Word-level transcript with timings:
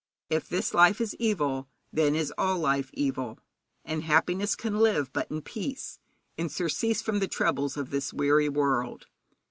If 0.31 0.49
this 0.49 0.73
life 0.73 0.99
is 0.99 1.13
evil, 1.19 1.69
then 1.93 2.15
is 2.15 2.33
all 2.35 2.57
life 2.57 2.89
evil, 2.95 3.37
and 3.85 4.01
happiness 4.01 4.55
can 4.55 4.79
live 4.79 5.13
but 5.13 5.29
in 5.29 5.43
peace, 5.43 5.99
in 6.37 6.49
surcease 6.49 7.03
from 7.03 7.19
the 7.19 7.27
troubles 7.27 7.77
of 7.77 7.91
this 7.91 8.11
weary 8.11 8.49
world. 8.49 9.05